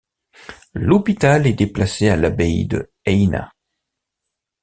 L'hôpital 0.73 1.45
est 1.45 1.53
déplacé 1.53 2.09
à 2.09 2.15
l'abbaye 2.15 2.65
de 2.65 2.91
Haina. 3.05 3.51